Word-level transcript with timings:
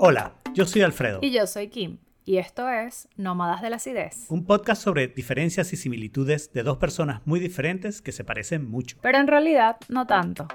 Hola, 0.00 0.34
yo 0.54 0.64
soy 0.64 0.82
Alfredo. 0.82 1.18
Y 1.22 1.32
yo 1.32 1.44
soy 1.48 1.70
Kim. 1.70 1.98
Y 2.24 2.36
esto 2.36 2.68
es 2.68 3.08
Nómadas 3.16 3.62
de 3.62 3.70
la 3.70 3.76
Acidez. 3.76 4.26
Un 4.28 4.44
podcast 4.44 4.80
sobre 4.80 5.08
diferencias 5.08 5.72
y 5.72 5.76
similitudes 5.76 6.52
de 6.52 6.62
dos 6.62 6.76
personas 6.76 7.20
muy 7.24 7.40
diferentes 7.40 8.00
que 8.00 8.12
se 8.12 8.22
parecen 8.22 8.70
mucho. 8.70 8.96
Pero 9.02 9.18
en 9.18 9.26
realidad 9.26 9.76
no 9.88 10.06
tanto. 10.06 10.46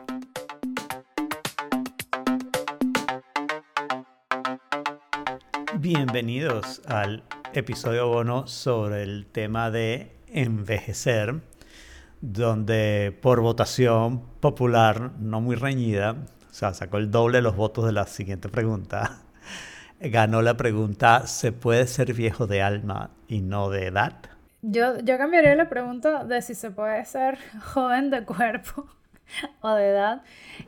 Bienvenidos 5.77 6.81
al 6.85 7.25
episodio 7.53 8.07
bono 8.07 8.47
sobre 8.47 9.03
el 9.03 9.25
tema 9.25 9.71
de 9.71 10.15
envejecer, 10.27 11.41
donde 12.21 13.13
por 13.21 13.41
votación 13.41 14.21
popular, 14.39 15.11
no 15.19 15.41
muy 15.41 15.57
reñida, 15.57 16.15
o 16.49 16.53
sea, 16.53 16.73
sacó 16.73 16.97
el 16.97 17.11
doble 17.11 17.39
de 17.39 17.41
los 17.41 17.57
votos 17.57 17.83
de 17.85 17.91
la 17.91 18.05
siguiente 18.05 18.47
pregunta, 18.47 19.22
ganó 20.09 20.41
la 20.41 20.55
pregunta, 20.55 21.27
¿se 21.27 21.51
puede 21.51 21.87
ser 21.87 22.13
viejo 22.13 22.47
de 22.47 22.61
alma 22.61 23.11
y 23.27 23.41
no 23.41 23.69
de 23.69 23.87
edad? 23.87 24.13
Yo, 24.61 24.99
yo 24.99 25.17
cambiaría 25.17 25.55
la 25.55 25.67
pregunta 25.67 26.23
de 26.23 26.41
si 26.41 26.55
se 26.55 26.71
puede 26.71 27.03
ser 27.05 27.37
joven 27.73 28.09
de 28.09 28.23
cuerpo 28.23 28.87
o 29.61 29.73
de 29.73 29.89
edad 29.89 30.21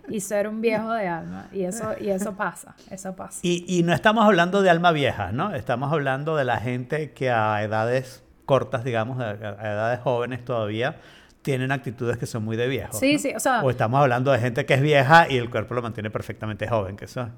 y 0.10 0.20
ser 0.20 0.48
un 0.48 0.62
viejo 0.62 0.92
de 0.92 1.08
alma. 1.08 1.48
Y 1.52 1.64
eso, 1.64 1.94
y 2.00 2.10
eso 2.10 2.36
pasa, 2.36 2.76
eso 2.90 3.16
pasa. 3.16 3.40
Y, 3.42 3.66
y 3.68 3.84
no 3.84 3.94
estamos 3.94 4.26
hablando 4.26 4.62
de 4.62 4.70
alma 4.70 4.92
vieja, 4.92 5.32
¿no? 5.32 5.54
Estamos 5.54 5.92
hablando 5.92 6.36
de 6.36 6.46
la 6.46 6.58
gente 6.58 7.12
que 7.12 7.30
a 7.30 7.62
edades 7.64 8.24
cortas, 8.46 8.84
digamos, 8.84 9.20
a, 9.20 9.32
edades 9.32 10.00
jóvenes 10.00 10.44
todavía, 10.46 10.98
tienen 11.42 11.72
actitudes 11.72 12.18
que 12.18 12.26
son 12.26 12.44
muy 12.44 12.58
de 12.58 12.68
viejo. 12.68 12.94
Sí, 12.94 13.14
¿no? 13.14 13.20
sí, 13.20 13.34
o 13.36 13.40
sea... 13.40 13.64
O 13.64 13.70
estamos 13.70 14.00
hablando 14.02 14.32
de 14.32 14.40
gente 14.40 14.66
que 14.66 14.74
es 14.74 14.82
vieja 14.82 15.27
y 15.30 15.38
el 15.38 15.49
cuerpo 15.49 15.74
lo 15.76 15.82
mantiene 15.82 16.10
perfectamente 16.10 16.68
joven, 16.68 16.96
que 16.96 17.05
eso 17.05 17.30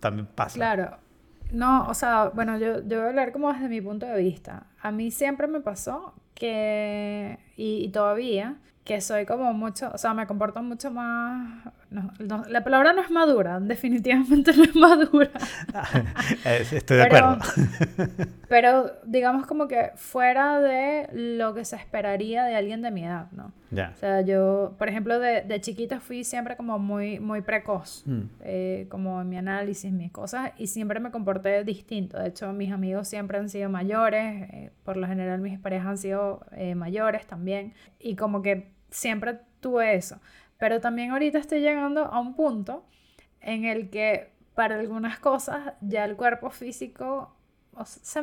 también 0.00 0.26
pasa. 0.26 0.56
Claro. 0.56 1.05
No, 1.50 1.86
o 1.88 1.94
sea, 1.94 2.30
bueno, 2.34 2.58
yo, 2.58 2.80
yo 2.86 2.96
voy 2.98 3.06
a 3.06 3.08
hablar 3.08 3.32
como 3.32 3.52
desde 3.52 3.68
mi 3.68 3.80
punto 3.80 4.06
de 4.06 4.20
vista. 4.22 4.66
A 4.80 4.90
mí 4.90 5.10
siempre 5.10 5.46
me 5.46 5.60
pasó 5.60 6.14
que, 6.34 7.38
y, 7.56 7.84
y 7.84 7.88
todavía, 7.90 8.56
que 8.84 9.00
soy 9.00 9.26
como 9.26 9.52
mucho, 9.52 9.90
o 9.94 9.98
sea, 9.98 10.14
me 10.14 10.26
comporto 10.26 10.62
mucho 10.62 10.90
más... 10.90 11.72
No, 11.96 12.12
no, 12.18 12.44
la 12.50 12.62
palabra 12.62 12.92
no 12.92 13.00
es 13.00 13.10
madura, 13.10 13.58
definitivamente 13.58 14.52
no 14.56 14.64
es 14.64 14.76
madura. 14.76 15.30
Estoy 16.44 16.98
de 16.98 17.06
Pero- 17.06 17.26
acuerdo. 17.26 18.24
Pero 18.48 18.92
digamos 19.06 19.46
como 19.46 19.66
que 19.66 19.92
fuera 19.96 20.60
de 20.60 21.08
lo 21.12 21.54
que 21.54 21.64
se 21.64 21.76
esperaría 21.76 22.44
de 22.44 22.54
alguien 22.54 22.82
de 22.82 22.90
mi 22.90 23.04
edad, 23.04 23.30
¿no? 23.32 23.52
ya. 23.70 23.92
O 23.94 23.98
sea, 23.98 24.20
yo, 24.20 24.74
por 24.78 24.88
ejemplo, 24.88 25.18
de, 25.18 25.40
de 25.42 25.60
chiquita 25.60 25.98
fui 26.00 26.22
siempre 26.22 26.54
como 26.56 26.78
muy, 26.78 27.18
muy 27.18 27.40
precoz, 27.40 28.02
Mm. 28.06 28.20
eh, 28.40 28.86
como 28.90 29.20
en 29.22 29.28
mi 29.30 29.36
análisis, 29.38 29.90
mis 29.90 30.12
cosas, 30.12 30.52
y 30.58 30.66
siempre 30.68 31.00
me 31.00 31.10
comporté 31.10 31.64
distinto. 31.64 32.18
De 32.18 32.28
hecho, 32.28 32.52
mis 32.52 32.70
amigos 32.72 33.08
siempre 33.08 33.38
han 33.38 33.48
sido 33.48 33.68
mayores, 33.70 34.48
eh, 34.52 34.70
por 34.84 34.96
lo 34.96 35.06
general 35.06 35.40
mis 35.40 35.58
parejas 35.58 35.86
han 35.88 35.98
sido 35.98 36.44
eh, 36.52 36.74
mayores 36.74 37.26
también, 37.26 37.72
y 37.98 38.16
como 38.16 38.42
que 38.42 38.70
siempre 38.90 39.38
tuve 39.60 39.96
eso. 39.96 40.18
Pero 40.58 40.80
también 40.80 41.10
ahorita 41.10 41.38
estoy 41.38 41.60
llegando 41.60 42.04
a 42.04 42.20
un 42.20 42.34
punto 42.34 42.84
en 43.40 43.64
el 43.64 43.90
que 43.90 44.30
para 44.54 44.78
algunas 44.78 45.18
cosas 45.18 45.74
ya 45.80 46.04
el 46.04 46.16
cuerpo 46.16 46.50
físico, 46.50 47.34
o 47.74 47.84
sea, 47.84 48.22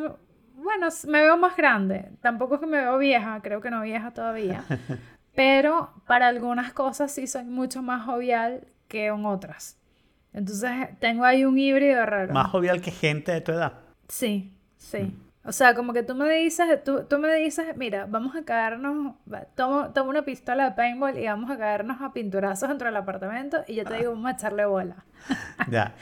bueno, 0.56 0.88
me 1.08 1.22
veo 1.22 1.38
más 1.38 1.56
grande. 1.56 2.10
Tampoco 2.22 2.56
es 2.56 2.62
que 2.62 2.68
me 2.68 2.82
veo 2.82 2.98
vieja, 2.98 3.40
creo 3.42 3.62
que 3.62 3.70
no 3.70 3.82
vieja 3.82 4.12
todavía. 4.12 4.64
Pero 5.36 5.92
para 6.06 6.28
algunas 6.28 6.74
cosas 6.74 7.12
sí 7.12 7.28
soy 7.28 7.46
mucho 7.46 7.82
más 7.82 8.06
jovial 8.06 8.68
que 8.88 9.08
en 9.08 9.26
otras. 9.26 9.80
Entonces 10.32 10.72
tengo 11.00 11.26
ahí 11.26 11.46
un 11.46 11.58
híbrido 11.58 12.06
raro. 12.06 12.34
Más 12.34 12.50
jovial 12.50 12.82
que 12.82 12.92
gente 12.92 13.32
de 13.32 13.42
tu 13.42 13.52
edad. 13.52 13.74
Sí, 14.08 14.52
sí. 14.78 15.16
O 15.46 15.52
sea, 15.52 15.76
como 15.76 15.92
que 15.92 16.04
tú 16.04 16.16
me 16.16 16.30
dices, 16.30 16.84
tú, 16.86 17.04
tú 17.04 17.20
me 17.20 17.34
dices, 17.36 17.76
mira, 17.76 18.06
vamos 18.06 18.36
a 18.36 18.44
caernos, 18.46 19.16
tomo, 19.56 19.90
tomo 19.92 20.10
una 20.10 20.24
pistola 20.24 20.70
de 20.70 20.72
paintball 20.72 21.18
y 21.18 21.26
vamos 21.26 21.52
a 21.52 21.58
caernos 21.58 22.02
a 22.02 22.14
pinturazos 22.14 22.70
dentro 22.70 22.88
del 22.88 22.96
apartamento 22.96 23.64
y 23.68 23.76
yo 23.76 23.84
te 23.84 23.96
digo, 23.96 24.12
vamos 24.12 24.32
a 24.32 24.34
echarle 24.36 24.66
bola. 24.66 25.06
Ya. 25.70 25.96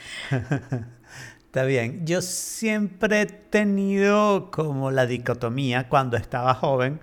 Está 1.52 1.64
bien. 1.64 2.06
Yo 2.06 2.22
siempre 2.22 3.20
he 3.20 3.26
tenido 3.26 4.50
como 4.50 4.90
la 4.90 5.06
dicotomía 5.06 5.88
cuando 5.88 6.16
estaba 6.16 6.54
joven, 6.54 7.00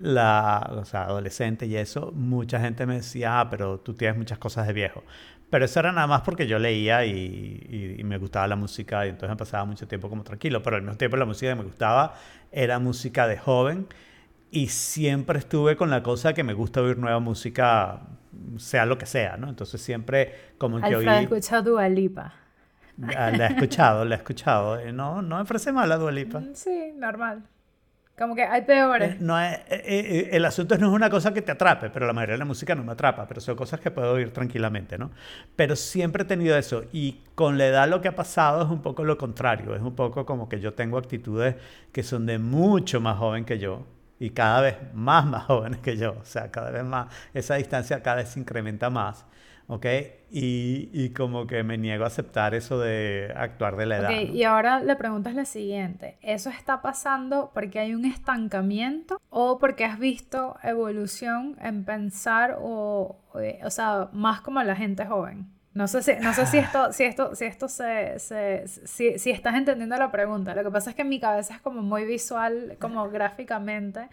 la, 0.00 0.68
o 0.72 0.84
sea, 0.86 1.04
adolescente 1.04 1.66
y 1.66 1.76
eso, 1.76 2.12
mucha 2.14 2.60
gente 2.60 2.86
me 2.86 2.96
decía, 2.96 3.40
ah, 3.40 3.50
pero 3.50 3.80
tú 3.80 3.94
tienes 3.94 4.18
muchas 4.18 4.38
cosas 4.38 4.66
de 4.66 4.72
viejo. 4.74 5.04
Pero 5.50 5.64
eso 5.64 5.80
era 5.80 5.92
nada 5.92 6.06
más 6.08 6.22
porque 6.22 6.46
yo 6.48 6.58
leía 6.58 7.04
y, 7.06 7.12
y- 7.68 7.96
y 8.00 8.04
me 8.04 8.18
gustaba 8.18 8.48
la 8.48 8.56
música 8.56 9.06
y 9.06 9.10
entonces 9.10 9.30
me 9.30 9.36
pasaba 9.36 9.64
mucho 9.66 9.88
tiempo 9.88 10.08
como 10.10 10.24
tranquilo, 10.24 10.62
pero 10.62 10.76
al 10.76 10.82
mismo 10.82 10.96
tiempo 10.98 11.16
la 11.18 11.26
música 11.26 11.52
que 11.52 11.56
me 11.56 11.64
gustaba 11.64 12.14
era 12.52 12.78
música 12.78 13.26
de 13.28 13.38
joven 13.38 13.86
y 14.50 14.68
siempre 14.68 15.38
estuve 15.38 15.76
con 15.76 15.90
la 15.90 16.02
cosa 16.02 16.34
que 16.34 16.44
me 16.44 16.54
gusta 16.54 16.82
oír 16.82 16.98
nueva 16.98 17.20
música, 17.20 18.02
sea 18.58 18.86
lo 18.86 18.98
que 18.98 19.06
sea, 19.06 19.36
¿no? 19.36 19.48
Entonces 19.48 19.80
siempre 19.82 20.34
como 20.58 20.80
que 20.82 20.96
oí... 20.96 21.06
escucha 21.24 21.62
Dua 21.62 21.88
Lipa. 21.88 22.34
Ah, 23.16 23.30
La 23.30 23.46
he 23.46 23.50
escuchado, 23.50 24.04
la 24.04 24.14
he 24.16 24.18
escuchado. 24.18 24.78
Eh, 24.78 24.92
No, 24.92 25.22
no 25.22 25.38
me 25.38 25.44
parece 25.44 25.72
mala 25.72 25.96
Dua 25.96 26.12
Lipa. 26.12 26.40
Mm, 26.40 26.54
Sí, 26.54 26.92
normal. 26.96 27.42
Como 28.20 28.34
que 28.34 28.42
hay 28.44 28.60
peores. 28.66 29.12
Eh, 29.14 29.16
No 29.18 29.40
es, 29.40 29.56
eh, 29.70 29.82
eh, 29.86 30.28
el 30.32 30.44
asunto 30.44 30.76
no 30.76 30.88
es 30.88 30.92
una 30.92 31.08
cosa 31.08 31.32
que 31.32 31.40
te 31.40 31.52
atrape, 31.52 31.88
pero 31.88 32.06
la 32.06 32.12
mayoría 32.12 32.34
de 32.34 32.40
la 32.40 32.44
música 32.44 32.74
no 32.74 32.84
me 32.84 32.92
atrapa, 32.92 33.26
pero 33.26 33.40
son 33.40 33.56
cosas 33.56 33.80
que 33.80 33.90
puedo 33.90 34.12
oír 34.12 34.30
tranquilamente, 34.30 34.98
¿no? 34.98 35.10
Pero 35.56 35.74
siempre 35.74 36.24
he 36.24 36.26
tenido 36.26 36.54
eso 36.58 36.84
y 36.92 37.22
con 37.34 37.56
la 37.56 37.66
edad 37.68 37.88
lo 37.88 38.02
que 38.02 38.08
ha 38.08 38.14
pasado 38.14 38.62
es 38.62 38.68
un 38.68 38.82
poco 38.82 39.04
lo 39.04 39.16
contrario, 39.16 39.74
es 39.74 39.80
un 39.80 39.94
poco 39.96 40.26
como 40.26 40.50
que 40.50 40.60
yo 40.60 40.74
tengo 40.74 40.98
actitudes 40.98 41.56
que 41.92 42.02
son 42.02 42.26
de 42.26 42.38
mucho 42.38 43.00
más 43.00 43.16
joven 43.16 43.46
que 43.46 43.58
yo 43.58 43.86
y 44.18 44.28
cada 44.30 44.60
vez 44.60 44.76
más, 44.92 45.24
más 45.24 45.44
jóvenes 45.46 45.80
que 45.80 45.96
yo, 45.96 46.12
o 46.20 46.24
sea, 46.26 46.50
cada 46.50 46.70
vez 46.70 46.84
más, 46.84 47.06
esa 47.32 47.54
distancia 47.54 48.02
cada 48.02 48.16
vez 48.16 48.28
se 48.28 48.40
incrementa 48.40 48.90
más, 48.90 49.24
¿ok? 49.70 49.86
Y, 50.32 50.90
y 50.92 51.10
como 51.10 51.46
que 51.46 51.62
me 51.64 51.76
niego 51.78 52.04
a 52.04 52.06
aceptar 52.08 52.54
eso 52.54 52.78
de 52.78 53.32
actuar 53.36 53.76
de 53.76 53.86
la 53.86 53.96
edad. 53.98 54.10
Ok, 54.22 54.28
¿no? 54.28 54.34
y 54.34 54.44
ahora 54.44 54.80
la 54.80 54.96
pregunta 54.96 55.30
es 55.30 55.36
la 55.36 55.44
siguiente. 55.44 56.16
¿Eso 56.22 56.50
está 56.50 56.82
pasando 56.82 57.50
porque 57.54 57.78
hay 57.80 57.94
un 57.94 58.04
estancamiento 58.04 59.20
o 59.30 59.58
porque 59.58 59.84
has 59.84 59.98
visto 59.98 60.56
evolución 60.62 61.56
en 61.60 61.84
pensar 61.84 62.56
o, 62.60 63.16
o, 63.32 63.40
o 63.64 63.70
sea, 63.70 64.08
más 64.12 64.40
como 64.40 64.62
la 64.62 64.76
gente 64.76 65.04
joven? 65.06 65.46
No 65.72 65.86
sé 65.86 66.02
si, 66.02 66.12
no 66.20 66.32
sé 66.34 66.46
si 66.46 66.58
esto, 66.58 66.92
si 66.92 67.04
esto, 67.04 67.34
si 67.36 67.44
esto 67.44 67.68
se, 67.68 68.18
se- 68.18 68.66
si, 68.66 69.18
si 69.20 69.30
estás 69.30 69.54
entendiendo 69.54 69.96
la 69.96 70.10
pregunta. 70.10 70.54
Lo 70.54 70.64
que 70.64 70.70
pasa 70.70 70.90
es 70.90 70.96
que 70.96 71.02
en 71.02 71.08
mi 71.08 71.20
cabeza 71.20 71.54
es 71.54 71.60
como 71.60 71.80
muy 71.82 72.04
visual, 72.04 72.76
como 72.80 73.08
gráficamente. 73.08 74.08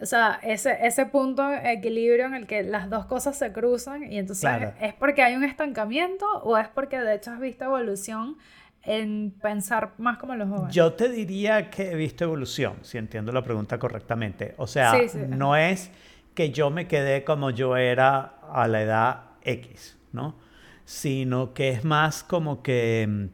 O 0.00 0.06
sea, 0.06 0.38
ese, 0.42 0.78
ese 0.86 1.06
punto 1.06 1.46
de 1.48 1.72
equilibrio 1.72 2.26
en 2.26 2.34
el 2.34 2.46
que 2.46 2.62
las 2.62 2.88
dos 2.88 3.06
cosas 3.06 3.36
se 3.36 3.52
cruzan 3.52 4.04
y 4.10 4.18
entonces 4.18 4.42
Claro. 4.42 4.72
¿es 4.80 4.94
porque 4.94 5.22
hay 5.22 5.34
un 5.34 5.42
estancamiento 5.44 6.24
o 6.44 6.56
es 6.56 6.68
porque 6.68 7.00
de 7.00 7.14
hecho 7.16 7.32
has 7.32 7.40
visto 7.40 7.64
evolución 7.64 8.36
en 8.84 9.34
pensar 9.42 9.94
más 9.98 10.18
como 10.18 10.36
los 10.36 10.48
jóvenes? 10.48 10.74
Yo 10.74 10.92
te 10.92 11.08
diría 11.08 11.68
que 11.68 11.90
he 11.90 11.94
visto 11.96 12.24
evolución, 12.24 12.74
si 12.82 12.96
entiendo 12.98 13.32
la 13.32 13.42
pregunta 13.42 13.78
correctamente. 13.78 14.54
O 14.56 14.66
sea, 14.68 14.92
Sí, 14.98 15.08
sí. 15.08 15.18
no 15.28 15.56
es 15.56 15.90
que 16.34 16.50
yo 16.50 16.70
me 16.70 16.86
quedé 16.86 17.24
como 17.24 17.50
yo 17.50 17.76
era 17.76 18.34
a 18.52 18.68
la 18.68 18.82
edad 18.82 19.20
X, 19.42 19.98
¿no? 20.12 20.36
Sino 20.84 21.52
que 21.54 21.70
es 21.70 21.84
más 21.84 22.22
como 22.22 22.62
que, 22.62 23.04
mm, 23.08 23.24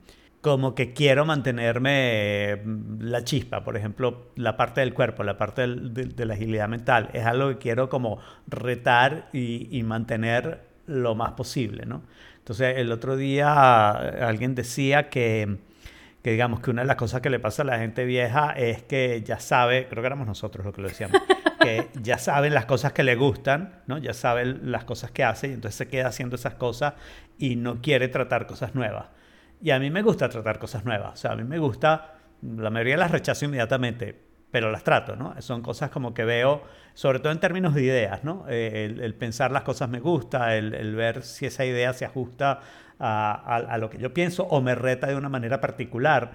como 0.44 0.74
que 0.74 0.92
quiero 0.92 1.24
mantenerme 1.24 1.90
eh, 2.52 2.62
la 3.00 3.24
chispa, 3.24 3.64
por 3.64 3.78
ejemplo, 3.78 4.26
la 4.36 4.58
parte 4.58 4.82
del 4.82 4.92
cuerpo, 4.92 5.24
la 5.24 5.38
parte 5.38 5.62
del- 5.62 5.94
de, 5.94 6.04
de 6.04 6.26
la 6.26 6.34
agilidad 6.34 6.68
mental. 6.68 7.08
Es 7.14 7.24
algo 7.24 7.48
que 7.48 7.56
quiero 7.56 7.88
como 7.88 8.18
retar 8.46 9.30
y, 9.32 9.68
y 9.74 9.82
mantener 9.84 10.60
lo 10.86 11.14
más 11.14 11.32
posible, 11.32 11.86
¿no? 11.86 12.02
Entonces, 12.40 12.76
el 12.76 12.92
otro 12.92 13.16
día 13.16 13.98
eh, 14.02 14.22
alguien 14.22 14.54
decía 14.54 15.08
que 15.08 15.56
que 16.22 16.30
digamos 16.32 16.60
que 16.60 16.70
una 16.70 16.82
de 16.82 16.88
las 16.88 16.96
cosas 16.96 17.20
que 17.20 17.28
le 17.30 17.38
pasa 17.38 17.62
a 17.62 17.66
la 17.66 17.78
gente 17.78 18.04
vieja 18.06 18.52
es 18.52 18.82
que 18.82 19.22
ya 19.22 19.38
sabe, 19.40 19.88
creo 19.88 20.02
que 20.02 20.06
éramos 20.06 20.26
nosotros 20.26 20.64
los 20.64 20.74
que 20.74 20.80
lo 20.82 20.88
decíamos, 20.88 21.20
que 21.60 21.88
ya 22.02 22.16
saben 22.18 22.54
las 22.54 22.64
cosas 22.66 22.92
que 22.94 23.02
le 23.02 23.14
gustan, 23.14 23.82
¿no? 23.86 23.98
Ya 23.98 24.12
saben 24.14 24.70
las 24.72 24.84
cosas 24.84 25.10
que 25.10 25.22
hace 25.24 25.48
y 25.48 25.52
entonces 25.52 25.76
se 25.76 25.88
queda 25.88 26.08
haciendo 26.08 26.36
esas 26.36 26.54
cosas 26.54 26.94
y 27.38 27.56
no 27.56 27.80
quiere 27.82 28.08
tratar 28.08 28.46
cosas 28.46 28.74
nuevas. 28.74 29.06
Y 29.60 29.70
a 29.70 29.78
mí 29.78 29.90
me 29.90 30.02
gusta 30.02 30.28
tratar 30.28 30.58
cosas 30.58 30.84
nuevas, 30.84 31.14
o 31.14 31.16
sea, 31.16 31.32
a 31.32 31.36
mí 31.36 31.44
me 31.44 31.58
gusta, 31.58 32.14
la 32.42 32.70
mayoría 32.70 32.96
las 32.96 33.10
rechazo 33.10 33.44
inmediatamente, 33.46 34.18
pero 34.50 34.70
las 34.70 34.84
trato, 34.84 35.16
¿no? 35.16 35.34
Son 35.40 35.62
cosas 35.62 35.90
como 35.90 36.14
que 36.14 36.24
veo, 36.24 36.62
sobre 36.92 37.18
todo 37.18 37.32
en 37.32 37.40
términos 37.40 37.74
de 37.74 37.82
ideas, 37.82 38.22
¿no? 38.22 38.44
Eh, 38.48 38.94
el, 39.00 39.14
pensar 39.14 39.50
las 39.50 39.62
cosas 39.62 39.88
me 39.88 40.00
gusta, 40.00 40.54
el, 40.56 40.94
ver 40.94 41.22
si 41.22 41.46
esa 41.46 41.64
idea 41.64 41.92
se 41.92 42.04
ajusta 42.04 42.60
a 43.00 43.76
lo 43.78 43.90
que 43.90 43.98
yo 43.98 44.14
pienso 44.14 44.44
o 44.44 44.60
me 44.60 44.74
reta 44.74 45.08
de 45.08 45.16
una 45.16 45.28
manera 45.28 45.60
particular. 45.60 46.34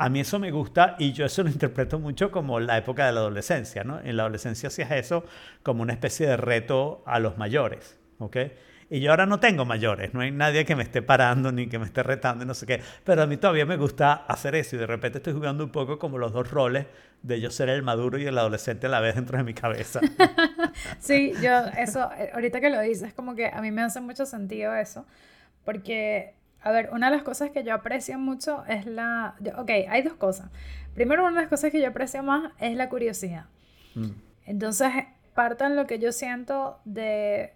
A 0.00 0.08
mí 0.08 0.20
eso 0.20 0.38
me 0.38 0.50
gusta 0.50 0.96
y 0.98 1.12
yo 1.12 1.26
eso 1.26 1.42
lo 1.42 1.50
interpreto 1.50 1.98
mucho 1.98 2.30
como 2.30 2.58
la 2.58 2.78
época 2.78 3.04
de 3.04 3.12
la 3.12 3.20
adolescencia, 3.20 3.84
¿no? 3.84 4.00
En 4.00 4.16
la 4.16 4.22
adolescencia 4.22 4.68
hacías 4.68 4.90
eso 4.92 5.24
como 5.62 5.82
una 5.82 5.92
especie 5.92 6.26
de 6.26 6.38
reto 6.38 7.02
a 7.04 7.18
los 7.18 7.36
mayores, 7.36 7.98
¿ok? 8.18 8.36
Y 8.92 8.98
yo 8.98 9.12
ahora 9.12 9.24
no 9.24 9.38
tengo 9.38 9.64
mayores, 9.64 10.12
no 10.14 10.20
hay 10.20 10.32
nadie 10.32 10.64
que 10.64 10.74
me 10.74 10.82
esté 10.82 11.00
parando 11.00 11.52
ni 11.52 11.68
que 11.68 11.78
me 11.78 11.84
esté 11.84 12.02
retando 12.02 12.42
y 12.42 12.46
no 12.46 12.54
sé 12.54 12.66
qué. 12.66 12.82
Pero 13.04 13.22
a 13.22 13.26
mí 13.26 13.36
todavía 13.36 13.64
me 13.64 13.76
gusta 13.76 14.12
hacer 14.26 14.56
eso 14.56 14.74
y 14.74 14.80
de 14.80 14.86
repente 14.88 15.18
estoy 15.18 15.32
jugando 15.32 15.62
un 15.62 15.70
poco 15.70 16.00
como 16.00 16.18
los 16.18 16.32
dos 16.32 16.50
roles 16.50 16.86
de 17.22 17.40
yo 17.40 17.52
ser 17.52 17.68
el 17.68 17.82
maduro 17.82 18.18
y 18.18 18.26
el 18.26 18.36
adolescente 18.36 18.88
a 18.88 18.90
la 18.90 18.98
vez 18.98 19.14
dentro 19.14 19.38
de 19.38 19.44
mi 19.44 19.54
cabeza. 19.54 20.00
sí, 20.98 21.32
yo 21.40 21.66
eso, 21.78 22.10
eh, 22.18 22.30
ahorita 22.34 22.60
que 22.60 22.68
lo 22.68 22.80
dices, 22.80 23.14
como 23.14 23.36
que 23.36 23.46
a 23.46 23.60
mí 23.60 23.70
me 23.70 23.82
hace 23.82 24.00
mucho 24.00 24.26
sentido 24.26 24.74
eso, 24.74 25.06
porque, 25.64 26.34
a 26.60 26.72
ver, 26.72 26.90
una 26.92 27.10
de 27.10 27.16
las 27.16 27.22
cosas 27.22 27.50
que 27.50 27.62
yo 27.62 27.74
aprecio 27.74 28.18
mucho 28.18 28.64
es 28.66 28.86
la... 28.86 29.36
Ok, 29.56 29.70
hay 29.88 30.02
dos 30.02 30.14
cosas. 30.14 30.50
Primero, 30.94 31.22
una 31.22 31.36
de 31.36 31.42
las 31.42 31.48
cosas 31.48 31.70
que 31.70 31.80
yo 31.80 31.86
aprecio 31.86 32.24
más 32.24 32.50
es 32.58 32.76
la 32.76 32.88
curiosidad. 32.88 33.44
Mm. 33.94 34.10
Entonces, 34.46 34.88
parte 35.34 35.62
en 35.64 35.76
lo 35.76 35.86
que 35.86 36.00
yo 36.00 36.10
siento 36.10 36.80
de 36.84 37.52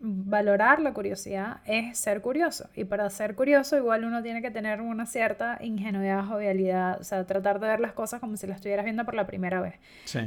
valorar 0.00 0.80
la 0.80 0.92
curiosidad 0.92 1.58
es 1.66 1.98
ser 1.98 2.20
curioso. 2.20 2.68
Y 2.74 2.84
para 2.84 3.08
ser 3.10 3.34
curioso, 3.34 3.76
igual 3.76 4.04
uno 4.04 4.22
tiene 4.22 4.42
que 4.42 4.50
tener 4.50 4.80
una 4.80 5.06
cierta 5.06 5.58
ingenuidad, 5.62 6.24
jovialidad, 6.26 7.00
o 7.00 7.04
sea, 7.04 7.24
tratar 7.24 7.60
de 7.60 7.68
ver 7.68 7.80
las 7.80 7.92
cosas 7.92 8.20
como 8.20 8.36
si 8.36 8.46
las 8.46 8.56
estuvieras 8.56 8.84
viendo 8.84 9.04
por 9.04 9.14
la 9.14 9.26
primera 9.26 9.60
vez. 9.60 9.74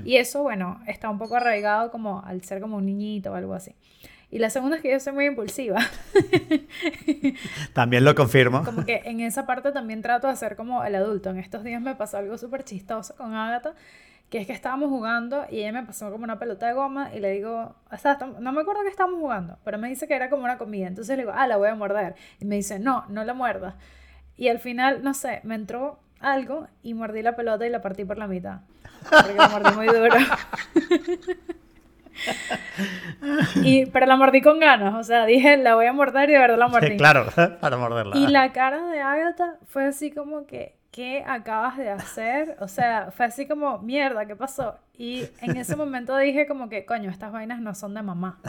Y 0.03 0.17
eso, 0.17 0.43
bueno, 0.43 0.81
está 0.87 1.09
un 1.09 1.17
poco 1.17 1.35
arraigado 1.35 1.91
como 1.91 2.23
al 2.25 2.41
ser 2.43 2.59
como 2.61 2.77
un 2.77 2.85
niñito 2.85 3.31
o 3.31 3.35
algo 3.35 3.53
así. 3.53 3.75
Y 4.29 4.39
la 4.39 4.49
segunda 4.49 4.75
es 4.75 4.81
que 4.81 4.91
yo 4.91 4.99
soy 4.99 5.13
muy 5.13 5.25
impulsiva. 5.25 5.79
también 7.73 8.03
lo 8.03 8.13
confirmo. 8.13 8.63
Como 8.63 8.83
que 8.83 9.01
en 9.05 9.21
esa 9.21 9.45
parte 9.45 9.71
también 9.71 10.01
trato 10.01 10.27
de 10.27 10.35
ser 10.35 10.57
como 10.57 10.83
el 10.83 10.95
adulto. 10.95 11.29
En 11.29 11.37
estos 11.37 11.63
días 11.63 11.81
me 11.81 11.95
pasó 11.95 12.17
algo 12.17 12.37
súper 12.37 12.63
chistoso 12.63 13.15
con 13.15 13.33
Agatha 13.33 13.73
que 14.29 14.39
es 14.39 14.47
que 14.47 14.53
estábamos 14.53 14.89
jugando 14.89 15.45
y 15.49 15.59
ella 15.59 15.71
me 15.71 15.83
pasó 15.83 16.11
como 16.11 16.23
una 16.23 16.37
pelota 16.37 16.67
de 16.67 16.73
goma 16.73 17.11
y 17.13 17.19
le 17.19 17.31
digo, 17.31 17.75
o 17.89 17.97
sea, 17.97 18.17
no 18.39 18.51
me 18.51 18.61
acuerdo 18.61 18.83
que 18.83 18.89
estábamos 18.89 19.19
jugando, 19.19 19.57
pero 19.63 19.77
me 19.77 19.87
dice 19.87 20.07
que 20.07 20.15
era 20.15 20.29
como 20.29 20.43
una 20.43 20.57
comida, 20.57 20.87
entonces 20.87 21.15
le 21.15 21.23
digo, 21.23 21.33
ah, 21.35 21.47
la 21.47 21.57
voy 21.57 21.69
a 21.69 21.75
morder. 21.75 22.15
Y 22.39 22.45
me 22.45 22.55
dice, 22.55 22.79
no, 22.79 23.05
no 23.07 23.23
la 23.23 23.33
muerdas. 23.33 23.75
Y 24.35 24.49
al 24.49 24.59
final, 24.59 25.03
no 25.03 25.13
sé, 25.13 25.39
me 25.43 25.55
entró 25.55 25.99
algo 26.19 26.67
y 26.83 26.93
mordí 26.93 27.21
la 27.21 27.35
pelota 27.35 27.65
y 27.65 27.69
la 27.69 27.81
partí 27.81 28.05
por 28.05 28.17
la 28.17 28.27
mitad. 28.27 28.59
Porque 29.09 29.33
la 29.33 29.47
mordí 29.47 29.71
muy 29.75 29.87
duro. 29.87 30.15
y, 33.63 33.85
pero 33.87 34.05
la 34.05 34.15
mordí 34.15 34.41
con 34.41 34.59
ganas, 34.59 34.95
o 34.95 35.03
sea, 35.03 35.25
dije, 35.25 35.57
la 35.57 35.75
voy 35.75 35.85
a 35.85 35.93
morder 35.93 36.29
y 36.29 36.33
de 36.33 36.39
verdad 36.39 36.57
la 36.57 36.67
mordí. 36.67 36.97
claro, 36.97 37.27
para 37.61 37.77
morderla. 37.77 38.17
Y 38.17 38.27
la 38.27 38.51
cara 38.51 38.87
de 38.87 39.01
Agatha 39.01 39.55
fue 39.67 39.85
así 39.85 40.11
como 40.11 40.45
que, 40.45 40.76
¿qué 40.97 41.23
acabas 41.27 41.77
de 41.77 41.91
hacer? 41.91 42.57
O 42.59 42.67
sea, 42.67 43.11
fue 43.11 43.27
así 43.27 43.45
como, 43.45 43.77
mierda, 43.77 44.25
¿qué 44.25 44.35
pasó? 44.35 44.79
Y 44.97 45.25
en 45.43 45.55
ese 45.55 45.75
momento 45.75 46.17
dije 46.17 46.47
como 46.47 46.69
que, 46.69 46.85
coño, 46.85 47.11
estas 47.11 47.31
vainas 47.31 47.61
no 47.61 47.75
son 47.75 47.93
de 47.93 48.01
mamá. 48.01 48.39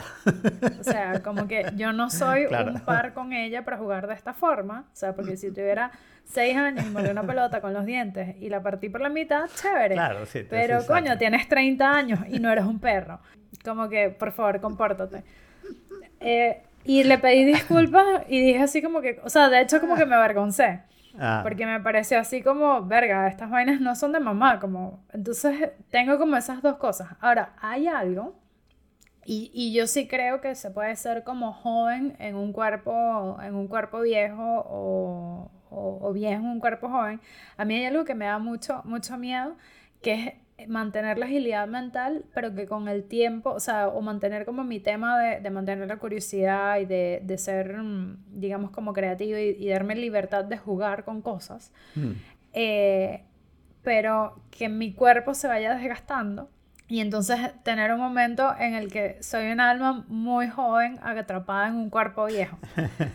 O 0.79 0.83
sea, 0.83 1.21
como 1.21 1.47
que 1.47 1.67
yo 1.75 1.93
no 1.93 2.09
soy 2.09 2.45
un 2.45 2.79
par 2.79 3.13
con 3.13 3.33
ella 3.33 3.63
para 3.63 3.77
jugar 3.77 4.07
de 4.07 4.15
esta 4.15 4.33
forma. 4.33 4.85
O 4.91 4.95
sea, 4.95 5.13
porque 5.13 5.37
si 5.37 5.51
tuviera 5.51 5.91
seis 6.25 6.57
años 6.57 6.87
y 6.87 6.89
morí 6.89 7.09
una 7.09 7.21
pelota 7.21 7.61
con 7.61 7.71
los 7.71 7.85
dientes 7.85 8.35
y 8.39 8.49
la 8.49 8.63
partí 8.63 8.89
por 8.89 9.01
la 9.01 9.09
mitad, 9.09 9.47
chévere. 9.61 9.93
Claro, 9.93 10.25
sí. 10.25 10.43
Pero, 10.49 10.83
coño, 10.87 11.19
tienes 11.19 11.47
30 11.47 11.87
años 11.87 12.19
y 12.29 12.39
no 12.39 12.51
eres 12.51 12.65
un 12.65 12.79
perro. 12.79 13.19
Como 13.63 13.89
que, 13.89 14.09
por 14.09 14.31
favor, 14.31 14.59
compórtate. 14.59 15.23
Eh, 16.19 16.63
y 16.83 17.03
le 17.03 17.19
pedí 17.19 17.45
disculpas 17.45 18.23
y 18.27 18.41
dije 18.41 18.63
así 18.63 18.81
como 18.81 19.01
que, 19.01 19.21
o 19.23 19.29
sea, 19.29 19.49
de 19.49 19.61
hecho 19.61 19.79
como 19.79 19.95
que 19.95 20.07
me 20.07 20.15
avergoncé. 20.15 20.79
Ah. 21.17 21.41
Porque 21.43 21.65
me 21.65 21.79
pareció 21.79 22.19
así 22.19 22.41
como, 22.41 22.85
verga, 22.85 23.27
estas 23.27 23.49
vainas 23.49 23.81
no 23.81 23.95
son 23.95 24.11
de 24.11 24.19
mamá, 24.19 24.59
como... 24.59 25.03
Entonces 25.11 25.71
tengo 25.89 26.17
como 26.17 26.35
esas 26.35 26.61
dos 26.61 26.77
cosas. 26.77 27.09
Ahora, 27.19 27.53
hay 27.61 27.87
algo, 27.87 28.35
y, 29.25 29.51
y 29.53 29.73
yo 29.73 29.87
sí 29.87 30.07
creo 30.07 30.41
que 30.41 30.55
se 30.55 30.71
puede 30.71 30.95
ser 30.95 31.23
como 31.23 31.53
joven 31.53 32.15
en 32.19 32.35
un 32.35 32.53
cuerpo, 32.53 33.37
en 33.41 33.55
un 33.55 33.67
cuerpo 33.67 34.01
viejo 34.01 34.41
o, 34.43 35.51
o, 35.69 35.99
o 36.01 36.13
viejo 36.13 36.41
en 36.41 36.49
un 36.49 36.59
cuerpo 36.59 36.89
joven. 36.89 37.21
A 37.57 37.65
mí 37.65 37.75
hay 37.75 37.85
algo 37.85 38.05
que 38.05 38.15
me 38.15 38.25
da 38.25 38.39
mucho, 38.39 38.81
mucho 38.85 39.17
miedo, 39.17 39.55
que 40.01 40.13
es 40.13 40.33
mantener 40.67 41.17
la 41.17 41.25
agilidad 41.25 41.67
mental, 41.67 42.25
pero 42.33 42.53
que 42.53 42.65
con 42.67 42.87
el 42.87 43.03
tiempo, 43.03 43.51
o 43.51 43.59
sea, 43.59 43.87
o 43.87 44.01
mantener 44.01 44.45
como 44.45 44.63
mi 44.63 44.79
tema 44.79 45.19
de, 45.19 45.39
de 45.39 45.49
mantener 45.49 45.87
la 45.87 45.97
curiosidad 45.97 46.79
y 46.79 46.85
de, 46.85 47.21
de 47.23 47.37
ser, 47.37 47.77
mm, 47.77 48.39
digamos, 48.39 48.71
como 48.71 48.93
creativo 48.93 49.37
y, 49.37 49.67
darme 49.69 49.95
libertad 49.95 50.45
de 50.45 50.57
jugar 50.57 51.03
con 51.05 51.21
cosas, 51.21 51.71
mm. 51.95 52.11
eh, 52.53 53.23
pero 53.83 54.41
que 54.51 54.69
mi 54.69 54.93
cuerpo 54.93 55.33
se 55.33 55.47
vaya 55.47 55.75
desgastando 55.75 56.49
y 56.89 57.01
entonces 57.01 57.39
tener 57.61 57.93
un 57.93 57.99
momento 57.99 58.51
en 58.59 58.73
el 58.73 58.91
que 58.91 59.21
soy 59.21 59.51
un 59.51 59.59
alma 59.59 60.05
muy 60.07 60.49
joven 60.49 60.99
atrapada 61.03 61.67
en 61.67 61.75
un 61.75 61.91
cuerpo 61.91 62.25
viejo. 62.25 62.57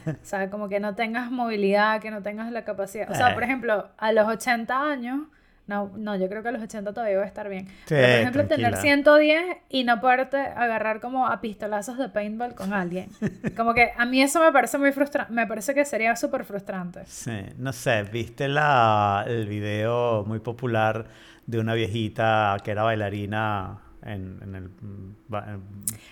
o 0.06 0.14
sea, 0.22 0.48
como 0.48 0.68
que 0.68 0.78
no 0.78 0.94
tengas 0.94 1.32
movilidad, 1.32 2.00
que 2.00 2.12
no 2.12 2.22
tengas 2.22 2.52
la 2.52 2.64
capacidad. 2.64 3.10
O 3.10 3.14
sea, 3.16 3.32
eh. 3.32 3.34
por 3.34 3.42
ejemplo, 3.42 3.88
a 3.98 4.12
los 4.12 4.28
80 4.28 4.80
años 4.80 5.26
no, 5.66 5.90
no, 5.96 6.14
yo 6.16 6.28
creo 6.28 6.42
que 6.42 6.50
a 6.50 6.52
los 6.52 6.62
80 6.62 6.92
todavía 6.92 7.16
va 7.16 7.24
a 7.24 7.26
estar 7.26 7.48
bien. 7.48 7.66
por 7.88 7.98
ejemplo, 7.98 8.46
tener 8.46 8.76
110 8.76 9.56
y 9.70 9.84
no 9.84 9.98
poderte 9.98 10.36
agarrar 10.36 11.00
como 11.00 11.26
a 11.26 11.40
pistolazos 11.40 11.96
de 11.96 12.10
paintball 12.10 12.54
con 12.54 12.74
alguien. 12.74 13.08
Como 13.56 13.72
que 13.72 13.92
a 13.96 14.04
mí 14.04 14.20
eso 14.20 14.40
me 14.40 14.52
parece 14.52 14.76
muy 14.76 14.92
frustrante. 14.92 15.32
Me 15.32 15.46
parece 15.46 15.74
que 15.74 15.84
sería 15.86 16.16
súper 16.16 16.44
frustrante. 16.44 17.00
Sí, 17.06 17.40
no 17.56 17.72
sé, 17.72 18.02
¿viste 18.02 18.46
la, 18.46 19.24
el 19.26 19.46
video 19.46 20.24
muy 20.26 20.40
popular 20.40 21.06
de 21.46 21.58
una 21.58 21.72
viejita 21.74 22.56
que 22.62 22.70
era 22.70 22.82
bailarina 22.82 23.78
en, 24.02 24.40
en 24.42 24.54
el 24.54 24.70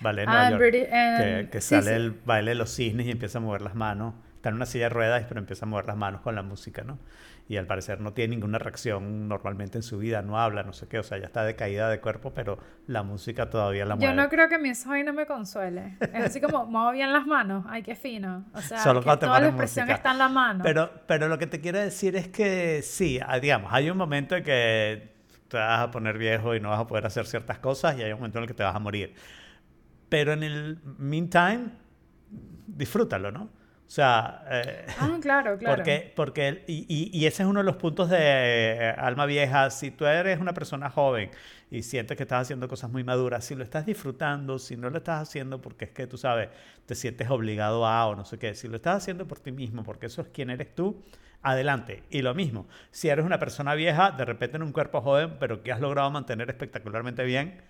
ballet 0.01 0.25
de 0.25 0.31
ah, 0.31 0.49
Nueva 0.49 0.49
York? 0.49 0.71
que, 0.71 1.49
que 1.51 1.61
sale 1.61 1.95
el 1.95 2.11
baile 2.25 2.51
de 2.51 2.55
los 2.55 2.73
cisnes 2.73 3.05
y 3.05 3.11
empieza 3.11 3.37
a 3.37 3.41
mover 3.41 3.61
las 3.61 3.75
manos. 3.75 4.15
Está 4.43 4.49
en 4.49 4.55
una 4.55 4.65
silla 4.65 4.85
de 4.85 4.89
ruedas, 4.89 5.23
pero 5.27 5.39
empieza 5.39 5.65
a 5.65 5.69
mover 5.69 5.85
las 5.85 5.95
manos 5.95 6.19
con 6.19 6.35
la 6.35 6.43
música, 6.43 6.83
¿no? 6.83 6.99
y 7.47 7.57
al 7.57 7.67
parecer 7.67 7.99
no 7.99 8.13
tiene 8.13 8.35
ninguna 8.35 8.57
reacción 8.57 9.27
normalmente 9.27 9.77
en 9.77 9.83
su 9.83 9.97
vida, 9.97 10.21
no 10.21 10.39
habla, 10.39 10.63
no 10.63 10.71
sé 10.71 10.87
qué, 10.87 10.99
o 10.99 11.03
sea, 11.03 11.17
ya 11.17 11.25
está 11.25 11.43
decaída 11.43 11.89
de 11.89 11.99
cuerpo, 11.99 12.33
pero 12.33 12.57
la 12.87 13.03
música 13.03 13.49
todavía 13.49 13.85
la 13.85 13.95
mueve. 13.95 14.13
Yo 14.13 14.21
no 14.21 14.29
creo 14.29 14.47
que 14.47 14.57
mi 14.57 14.71
no 15.03 15.13
me 15.13 15.25
consuele. 15.25 15.97
Es 15.99 16.25
así 16.25 16.39
como, 16.39 16.65
muevo 16.67 16.91
bien 16.91 17.11
las 17.11 17.27
manos, 17.27 17.65
ay, 17.67 17.83
qué 17.83 17.95
fino. 17.95 18.45
O 18.53 18.61
sea, 18.61 18.79
Solo 18.79 19.01
que 19.01 19.17
toda 19.17 19.39
la 19.41 19.47
expresión 19.47 19.89
está 19.89 20.11
en 20.11 20.17
la 20.19 20.29
mano. 20.29 20.63
Pero, 20.63 20.89
pero 21.05 21.27
lo 21.27 21.37
que 21.37 21.47
te 21.47 21.59
quiero 21.59 21.79
decir 21.79 22.15
es 22.15 22.29
que 22.29 22.81
sí, 22.81 23.19
ah, 23.25 23.39
digamos, 23.39 23.73
hay 23.73 23.89
un 23.89 23.97
momento 23.97 24.35
en 24.37 24.43
que 24.43 25.13
te 25.49 25.57
vas 25.57 25.81
a 25.81 25.91
poner 25.91 26.17
viejo 26.17 26.55
y 26.55 26.61
no 26.61 26.69
vas 26.69 26.79
a 26.79 26.87
poder 26.87 27.05
hacer 27.05 27.25
ciertas 27.25 27.59
cosas 27.59 27.97
y 27.97 28.03
hay 28.03 28.13
un 28.13 28.19
momento 28.19 28.37
en 28.37 28.43
el 28.43 28.47
que 28.47 28.53
te 28.53 28.63
vas 28.63 28.75
a 28.75 28.79
morir. 28.79 29.13
Pero 30.07 30.31
en 30.31 30.43
el 30.43 30.79
meantime, 30.97 31.71
disfrútalo, 32.67 33.31
¿no? 33.31 33.49
O 33.93 33.95
sea, 33.95 34.43
eh, 34.49 34.87
ah, 34.97 35.17
claro, 35.21 35.55
claro. 35.55 35.75
Porque, 35.75 36.11
porque 36.15 36.63
y, 36.65 37.11
y, 37.13 37.25
ese 37.27 37.43
es 37.43 37.47
uno 37.47 37.59
de 37.59 37.63
los 37.63 37.75
puntos 37.75 38.09
de 38.09 38.17
eh, 38.19 38.89
alma 38.97 39.27
vieja. 39.27 39.69
Si 39.69 39.91
tú 39.91 40.07
eres 40.07 40.39
una 40.39 40.51
persona 40.51 40.89
joven 40.89 41.29
y 41.69 41.83
sientes 41.83 42.17
que 42.17 42.23
estás 42.23 42.41
haciendo 42.41 42.67
cosas 42.67 42.89
muy 42.89 43.03
maduras, 43.03 43.45
si 43.45 43.53
lo 43.53 43.63
estás 43.63 43.85
disfrutando, 43.85 44.57
si 44.57 44.77
no 44.77 44.89
lo 44.89 44.97
estás 44.97 45.21
haciendo 45.21 45.61
porque 45.61 45.85
es 45.85 45.91
que 45.91 46.07
tú 46.07 46.17
sabes, 46.17 46.49
te 46.87 46.95
sientes 46.95 47.29
obligado 47.29 47.85
a 47.85 48.07
o 48.07 48.15
no 48.15 48.25
sé 48.25 48.39
qué, 48.39 48.55
si 48.55 48.67
lo 48.67 48.77
estás 48.77 48.97
haciendo 48.97 49.27
por 49.27 49.39
ti 49.39 49.51
mismo, 49.51 49.83
porque 49.83 50.07
eso 50.07 50.23
es 50.23 50.29
quien 50.29 50.49
eres 50.49 50.73
tú, 50.73 51.03
adelante. 51.43 52.01
Y 52.09 52.23
lo 52.23 52.33
mismo, 52.33 52.65
si 52.89 53.09
eres 53.09 53.23
una 53.23 53.37
persona 53.37 53.75
vieja, 53.75 54.09
de 54.09 54.25
repente 54.25 54.57
en 54.57 54.63
un 54.63 54.71
cuerpo 54.71 55.01
joven, 55.01 55.37
pero 55.39 55.61
que 55.61 55.71
has 55.71 55.79
logrado 55.79 56.09
mantener 56.09 56.49
espectacularmente 56.49 57.23
bien, 57.25 57.61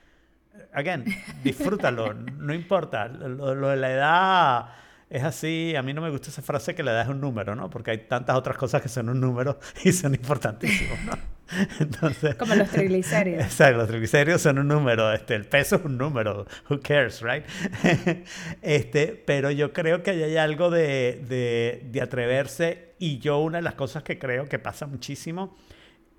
again, 0.71 1.03
disfrútalo, 1.43 2.13
no 2.37 2.53
importa. 2.53 3.09
lo 3.09 3.67
de 3.67 3.75
la 3.75 3.91
edad 3.91 4.83
es 5.13 5.23
así, 5.23 5.75
a 5.75 5.83
mí 5.83 5.93
no 5.93 6.01
me 6.01 6.09
gusta 6.09 6.29
esa 6.29 6.41
frase 6.41 6.73
que 6.73 6.81
le 6.81 6.91
das 6.91 7.07
un 7.07 7.21
número, 7.21 7.55
¿no? 7.55 7.69
Porque 7.69 7.91
hay 7.91 7.99
tantas 7.99 8.35
otras 8.35 8.57
cosas 8.57 8.81
que 8.81 8.89
son 8.89 9.09
un 9.09 9.21
número 9.21 9.59
y 9.83 9.91
son 9.91 10.15
importantísimos, 10.15 10.99
¿no? 11.05 11.13
Entonces, 11.79 12.33
Como 12.33 12.55
los 12.55 12.67
triglicéridos. 12.71 13.43
Exacto, 13.43 13.77
los 13.77 13.87
triglicéridos 13.89 14.41
son 14.41 14.57
un 14.57 14.67
número, 14.67 15.13
este, 15.13 15.35
el 15.35 15.45
peso 15.45 15.75
es 15.75 15.85
un 15.85 15.99
número, 15.99 16.47
who 16.67 16.79
cares, 16.81 17.21
right? 17.21 17.45
este, 18.63 19.23
pero 19.27 19.51
yo 19.51 19.71
creo 19.71 20.01
que 20.01 20.09
hay 20.09 20.35
algo 20.37 20.71
de, 20.71 21.23
de, 21.27 21.87
de 21.91 22.01
atreverse 22.01 22.95
y 22.97 23.19
yo 23.19 23.37
una 23.37 23.59
de 23.59 23.63
las 23.63 23.75
cosas 23.75 24.01
que 24.01 24.17
creo 24.17 24.49
que 24.49 24.57
pasa 24.57 24.87
muchísimo 24.87 25.55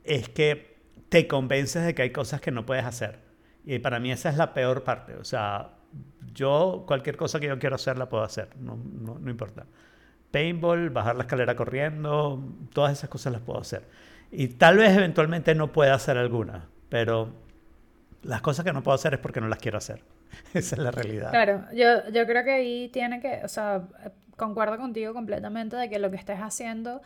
es 0.04 0.28
que 0.28 0.76
te 1.08 1.26
convences 1.26 1.84
de 1.84 1.96
que 1.96 2.02
hay 2.02 2.10
cosas 2.10 2.40
que 2.40 2.52
no 2.52 2.64
puedes 2.64 2.84
hacer. 2.84 3.18
Y 3.64 3.80
para 3.80 3.98
mí 3.98 4.12
esa 4.12 4.28
es 4.28 4.36
la 4.36 4.54
peor 4.54 4.84
parte, 4.84 5.16
o 5.16 5.24
sea, 5.24 5.70
yo 6.32 6.84
cualquier 6.86 7.16
cosa 7.16 7.40
que 7.40 7.46
yo 7.46 7.58
quiero 7.58 7.76
hacer 7.76 7.98
la 7.98 8.08
puedo 8.08 8.24
hacer, 8.24 8.48
no, 8.58 8.76
no, 8.76 9.18
no, 9.18 9.30
importa. 9.30 9.66
Paintball, 10.30 10.90
bajar 10.90 11.16
la 11.16 11.22
escalera 11.22 11.54
corriendo, 11.54 12.42
todas 12.72 12.92
esas 12.92 13.08
cosas 13.08 13.32
las 13.32 13.42
puedo 13.42 13.60
hacer. 13.60 13.84
Y 14.30 14.48
tal 14.48 14.76
vez 14.76 14.96
eventualmente 14.96 15.54
no 15.54 15.70
pueda 15.72 15.94
hacer 15.94 16.18
alguna, 16.18 16.68
pero 16.88 17.32
las 18.22 18.40
cosas 18.40 18.64
que 18.64 18.72
no 18.72 18.82
puedo 18.82 18.96
hacer 18.96 19.14
es 19.14 19.20
porque 19.20 19.40
no 19.40 19.48
las 19.48 19.58
quiero 19.58 19.78
hacer. 19.78 20.02
Esa 20.54 20.76
es 20.76 20.82
la 20.82 20.90
realidad. 20.90 21.30
Claro, 21.30 21.64
yo, 21.72 22.08
yo 22.10 22.26
creo 22.26 22.44
que 22.44 22.52
ahí 22.52 22.88
tiene 22.88 23.20
que, 23.20 23.42
o 23.44 23.48
sea, 23.48 23.82
concuerdo 24.36 24.76
contigo 24.76 25.14
completamente 25.14 25.76
de 25.76 25.88
que 25.88 25.98
lo 25.98 26.10
que 26.10 26.16
estés 26.16 26.40
haciendo, 26.40 27.02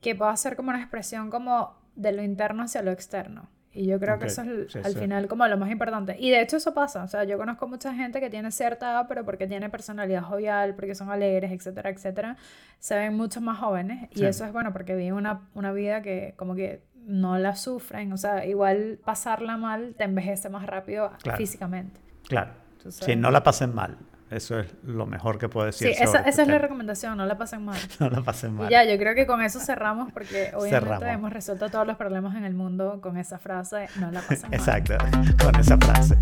que 0.00 0.14
pueda 0.14 0.36
ser 0.36 0.56
como 0.56 0.70
una 0.70 0.80
expresión 0.80 1.30
como 1.30 1.76
de 1.94 2.12
lo 2.12 2.22
interno 2.22 2.64
hacia 2.64 2.82
lo 2.82 2.90
externo. 2.90 3.48
Y 3.76 3.86
yo 3.86 4.00
creo 4.00 4.18
que 4.18 4.26
eso 4.26 4.42
es 4.42 4.76
al 4.76 4.94
final 4.94 5.28
como 5.28 5.46
lo 5.46 5.58
más 5.58 5.70
importante. 5.70 6.16
Y 6.18 6.30
de 6.30 6.40
hecho 6.40 6.56
eso 6.56 6.72
pasa. 6.72 7.04
O 7.04 7.08
sea, 7.08 7.24
yo 7.24 7.36
conozco 7.36 7.68
mucha 7.68 7.94
gente 7.94 8.20
que 8.20 8.30
tiene 8.30 8.50
cierta 8.50 8.90
edad, 8.90 9.06
pero 9.08 9.24
porque 9.24 9.46
tiene 9.46 9.68
personalidad 9.68 10.22
jovial, 10.22 10.74
porque 10.74 10.94
son 10.94 11.10
alegres, 11.10 11.52
etcétera, 11.52 11.90
etcétera, 11.90 12.36
se 12.78 12.96
ven 12.96 13.14
mucho 13.14 13.40
más 13.40 13.58
jóvenes. 13.58 14.08
Y 14.14 14.24
eso 14.24 14.44
es 14.44 14.52
bueno 14.52 14.72
porque 14.72 14.96
viven 14.96 15.12
una, 15.12 15.42
una 15.54 15.72
vida 15.72 16.00
que 16.00 16.34
como 16.36 16.54
que 16.54 16.82
no 17.06 17.38
la 17.38 17.54
sufren. 17.54 18.12
O 18.12 18.16
sea, 18.16 18.46
igual 18.46 18.98
pasarla 19.04 19.56
mal 19.56 19.94
te 19.96 20.04
envejece 20.04 20.48
más 20.48 20.66
rápido 20.66 21.12
físicamente. 21.36 22.00
Claro. 22.28 22.52
Si 22.88 23.16
no 23.16 23.30
la 23.30 23.42
pasen 23.42 23.74
mal. 23.74 23.98
Eso 24.30 24.58
es 24.58 24.74
lo 24.82 25.06
mejor 25.06 25.38
que 25.38 25.48
puedo 25.48 25.66
decir. 25.66 25.94
Sí, 25.94 26.02
esa, 26.02 26.20
esa 26.20 26.42
es 26.42 26.48
la 26.48 26.58
recomendación, 26.58 27.16
no 27.16 27.26
la 27.26 27.38
pasen 27.38 27.64
mal. 27.64 27.78
no 28.00 28.10
la 28.10 28.22
pasen 28.22 28.54
mal. 28.54 28.68
Y 28.68 28.70
ya, 28.72 28.84
yo 28.84 28.98
creo 28.98 29.14
que 29.14 29.26
con 29.26 29.40
eso 29.40 29.60
cerramos 29.60 30.12
porque 30.12 30.52
obviamente 30.56 31.08
hemos 31.08 31.32
resuelto 31.32 31.70
todos 31.70 31.86
los 31.86 31.96
problemas 31.96 32.34
en 32.36 32.44
el 32.44 32.54
mundo 32.54 33.00
con 33.00 33.16
esa 33.16 33.38
frase, 33.38 33.88
no 34.00 34.10
la 34.10 34.20
pasen 34.22 34.50
mal. 34.50 34.54
Exacto, 34.54 34.94
con 35.44 35.54
esa 35.56 35.76
frase. 35.78 36.16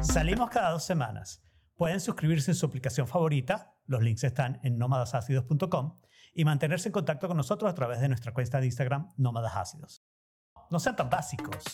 Salimos 0.00 0.48
cada 0.50 0.70
dos 0.70 0.84
semanas. 0.84 1.42
Pueden 1.76 2.00
suscribirse 2.00 2.52
en 2.52 2.54
su 2.54 2.66
aplicación 2.66 3.06
favorita, 3.06 3.74
los 3.86 4.02
links 4.02 4.24
están 4.24 4.60
en 4.62 4.78
nómadasácidos.com 4.78 5.98
y 6.32 6.44
mantenerse 6.44 6.88
en 6.88 6.92
contacto 6.92 7.28
con 7.28 7.36
nosotros 7.36 7.70
a 7.70 7.74
través 7.74 8.00
de 8.00 8.08
nuestra 8.08 8.32
cuenta 8.32 8.60
de 8.60 8.66
Instagram, 8.66 9.08
Nómadas 9.16 9.56
Ácidos. 9.56 10.04
No 10.70 10.78
sean 10.78 10.96
tan 10.96 11.10
básicos. 11.10 11.64